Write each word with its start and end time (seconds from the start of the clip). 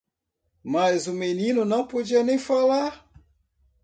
Mas 0.63 1.05
o 1.05 1.13
menino 1.13 1.63
não 1.63 1.85
podia 1.85 2.23
nem 2.23 2.39
falar. 2.39 3.07